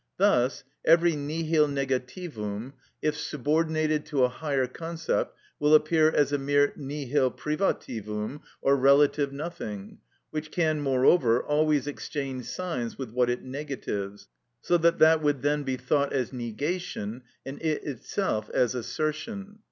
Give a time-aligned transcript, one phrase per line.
[0.17, 6.73] Thus every nihil negativum, if subordinated to a higher concept, will appear as a mere
[6.75, 9.99] nihil privativum or relative nothing,
[10.31, 14.27] which can, moreover, always exchange signs with what it negatives,
[14.59, 19.59] so that that would then be thought as negation, and it itself as assertion.